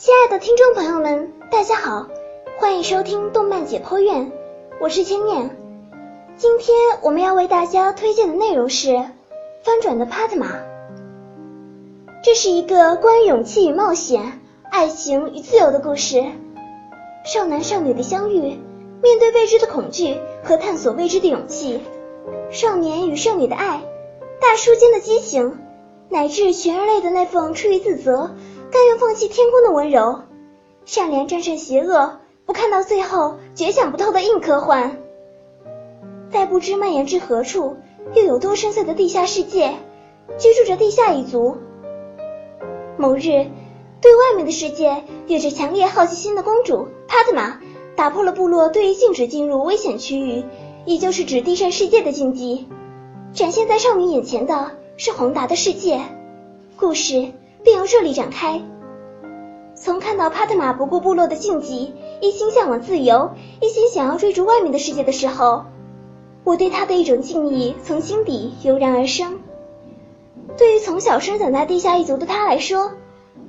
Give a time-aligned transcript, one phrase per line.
[0.00, 2.06] 亲爱的听众朋友们，大家好，
[2.60, 4.30] 欢迎收听动漫解剖院，
[4.80, 5.50] 我是千念。
[6.36, 8.90] 今天我们要为大家推荐的内容是
[9.64, 10.46] 《翻转的帕特玛》。
[12.22, 16.22] 这是一个关于勇气与冒险、爱情与自由的故事。
[17.24, 21.80] 少男少女的相遇，面对未知的恐惧和探索未知的勇气，
[22.52, 23.82] 少年与少女的爱，
[24.40, 25.58] 大叔间的激情，
[26.08, 28.30] 乃至全人类的那份出于自责。
[28.70, 30.22] 甘愿放弃天空的温柔，
[30.84, 34.98] 善良战胜邪恶，不看到最后，绝想不透的硬科幻。
[36.30, 37.76] 在不知蔓延至何处，
[38.14, 39.74] 又有多深邃的地下世界，
[40.38, 41.56] 居住着地下一族。
[42.98, 43.46] 某日，
[44.02, 47.58] 对外面的世界有着强烈好奇心的公主帕特玛，
[47.96, 50.44] 打破了部落对于禁止进入危险区域，
[50.84, 52.68] 也就是指地上世界的禁忌。
[53.32, 56.00] 展现在少女眼前的是宏大的世界。
[56.76, 57.32] 故事。
[57.64, 58.62] 并由这里展开。
[59.74, 65.64] 从看到帕特玛不顾部落的禁忌，一心向往自由，一心想要追逐外面的世界的时候，
[66.42, 69.38] 我对他的一种敬意从心底油然而生。
[70.56, 72.90] 对于从小生长在地下一族的他来说，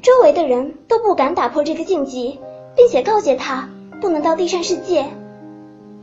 [0.00, 2.38] 周围的人都不敢打破这个禁忌，
[2.74, 3.68] 并且告诫他
[4.00, 5.06] 不能到地上世界，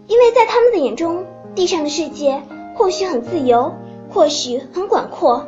[0.07, 2.43] 因为在他们的眼中，地上的世界
[2.75, 3.73] 或许很自由，
[4.11, 5.47] 或许很广阔。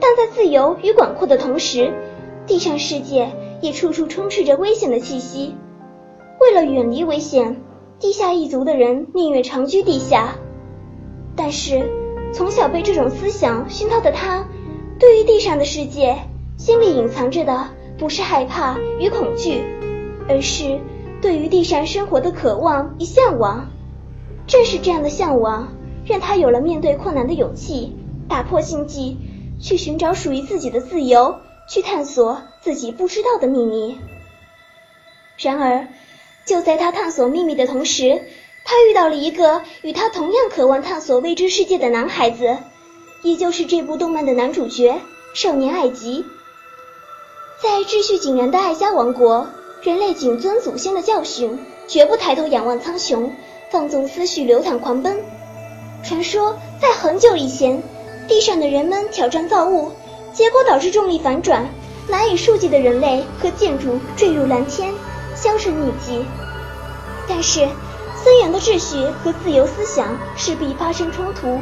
[0.00, 1.92] 但在自由与广阔的同时，
[2.46, 5.54] 地上世界也处处充斥着危险的气息。
[6.40, 7.60] 为了远离危险，
[7.98, 10.36] 地下一族的人宁愿长居地下。
[11.36, 11.88] 但是，
[12.32, 14.46] 从小被这种思想熏陶的他，
[14.98, 16.16] 对于地上的世界，
[16.56, 19.62] 心里隐藏着的不是害怕与恐惧，
[20.28, 20.80] 而是
[21.20, 23.68] 对于地上生活的渴望与向往。
[24.46, 25.68] 正是这样的向往，
[26.06, 27.96] 让他有了面对困难的勇气，
[28.28, 29.18] 打破禁忌。
[29.62, 34.00] 去寻找属于自己的自由，去探索自己不知道的秘密。
[35.36, 35.88] 然而，
[36.46, 38.22] 就在他探索秘密的同时，
[38.64, 42.56] 他遇到了一个与他同样渴望探索未知世界的男孩子，
[43.22, 45.00] 也就是这部动漫的男主角
[45.34, 46.24] 少年艾吉。
[47.62, 49.46] 在秩序井然的艾迦王国，
[49.82, 53.30] 人类谨遵祖先的教训，绝不抬头仰望苍穹，
[53.70, 55.22] 放纵思绪流淌狂奔。
[56.02, 57.82] 传说在很久以前。
[58.30, 59.90] 地上的人们挑战造物，
[60.32, 61.68] 结果导致重力反转，
[62.06, 64.94] 难以数计的人类和建筑坠入蓝天，
[65.34, 66.24] 销声匿迹。
[67.28, 67.68] 但是，
[68.22, 71.60] 森严的秩序和自由思想势必发生冲突。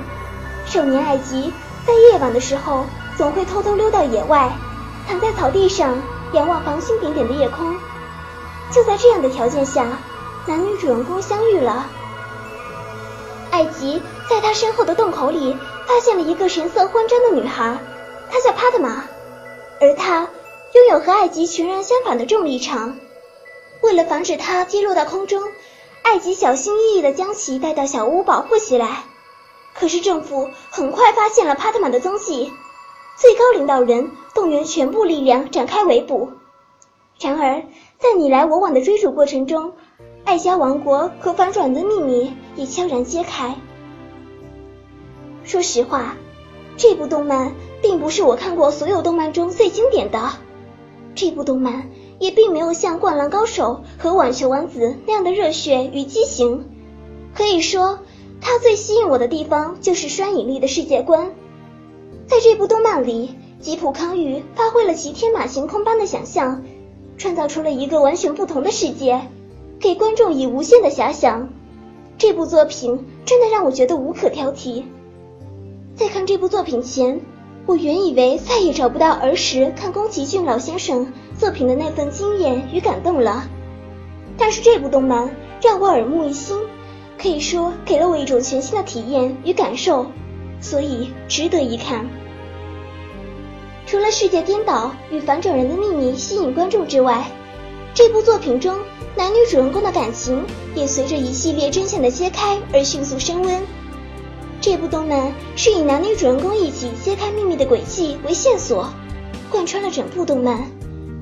[0.66, 1.54] 少年艾吉
[1.86, 2.84] 在夜晚的时候
[3.16, 4.52] 总会偷偷溜到野外，
[5.08, 5.96] 躺在草地上
[6.34, 7.74] 仰望繁星点点的夜空。
[8.70, 9.86] 就在这样的条件下，
[10.46, 11.86] 男女主人公相遇了。
[13.50, 15.56] 艾吉在他身后的洞口里
[15.86, 17.78] 发现了一个神色慌张的女孩，
[18.30, 19.04] 她叫帕特玛，
[19.80, 20.28] 而她
[20.74, 22.96] 拥有和艾吉全然相反的重力场。
[23.82, 25.42] 为了防止她跌落到空中，
[26.02, 29.04] 艾吉小心翼翼地将其带到小屋保护起来。
[29.74, 32.52] 可是政府很快发现了帕特玛的踪迹，
[33.16, 36.30] 最高领导人动员全部力量展开围捕。
[37.20, 37.62] 然而，
[37.98, 39.72] 在你来我往的追逐过程中，
[40.24, 43.56] 艾迦王国和反转的秘密也悄然揭开。
[45.48, 46.14] 说实话，
[46.76, 50.32] 这部动漫并不是我看过所有动漫中最经典的。
[51.14, 51.88] 这部动漫
[52.18, 56.68] 也并没有像《灌篮高手》和《网球王子》那样的热血与激情。
[57.34, 58.00] 可以说，
[58.42, 61.32] 它最吸引我的地方就是双引力的世界观。
[62.26, 66.62] 在这部动漫里，吉普康裕发挥了其天马行空般的想象，
[67.16, 69.22] 创造出了一个完全不同的世界。
[69.80, 71.48] 给观众以无限的遐想，
[72.18, 74.82] 这部作品真的让我觉得无可挑剔。
[75.98, 77.20] 在看这部作品前，
[77.66, 83.48] 我原以为再也找不到儿时看宫崎骏老先生作品的那份惊艳与感动了。
[84.36, 86.56] 但是这部动漫让我耳目一新，
[87.20, 90.06] 可以说给了我一种全新的体验与感受，
[90.60, 92.08] 所以值得一看。
[93.84, 97.28] 除了世界颠倒与反转人的秘密吸引观众之外，
[97.92, 98.78] 这部作品中。
[99.16, 100.44] 男女主人公的感情
[100.76, 103.60] 也随着一系列真相的揭开而迅速升温。
[104.70, 108.92] 这部动漫是以男女主人公一起揭开秘密的轨迹为线索，
[109.50, 110.70] 贯穿了整部动漫，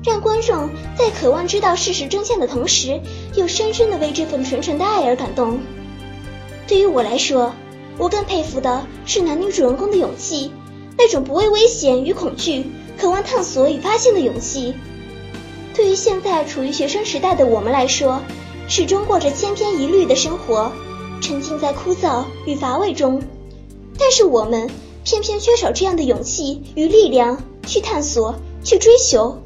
[0.03, 2.99] 让观众在渴望知道事实真相的同时，
[3.35, 5.61] 又深深的为这份纯纯的爱而感动。
[6.67, 7.53] 对于我来说，
[7.97, 10.51] 我更佩服的是男女主人公的勇气，
[10.97, 12.65] 那种不畏危险与恐惧，
[12.99, 14.73] 渴望探索与发现的勇气。
[15.73, 18.19] 对于现在处于学生时代的我们来说，
[18.67, 20.69] 始终过着千篇一律的生活，
[21.21, 23.23] 沉浸在枯燥与乏味中。
[23.97, 24.69] 但是我们
[25.03, 29.37] 偏偏缺少这样的勇气与力量去探索、去追求。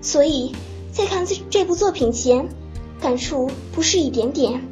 [0.00, 0.52] 所以，
[0.92, 2.48] 在看这这部作品前，
[3.00, 4.66] 感触不是一点点。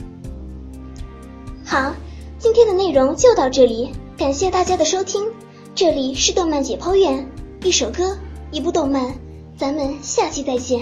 [1.64, 1.94] 好，
[2.38, 5.24] 今天的内容就到这里，感谢大家的收听。
[5.74, 7.30] 这里是动漫解剖院，
[7.62, 8.18] 一首歌，
[8.50, 9.14] 一部动漫，
[9.56, 10.80] 咱们下期再见。